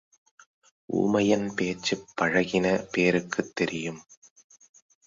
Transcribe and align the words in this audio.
ஊமையன் 0.89 1.53
பேச்சுப் 1.53 2.07
பழகின 2.21 2.65
பேருக்குத் 2.91 3.55
தெரியும். 3.55 4.01